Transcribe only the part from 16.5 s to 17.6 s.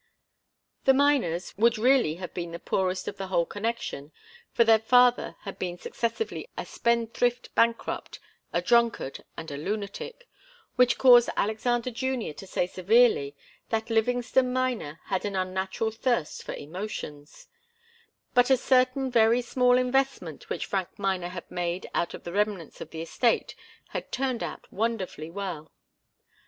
emotions;